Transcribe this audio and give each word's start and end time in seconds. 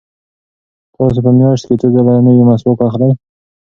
تاسو 0.95 1.19
په 1.25 1.31
میاشت 1.37 1.63
کې 1.67 1.75
څو 1.81 1.87
ځله 1.95 2.13
نوی 2.25 2.43
مسواک 2.49 2.79
اخلئ؟ 2.87 3.11